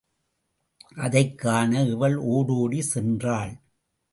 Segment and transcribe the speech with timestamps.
[0.95, 3.53] அதைக் காண இவள் ஓடோடிச் சென்றாள்.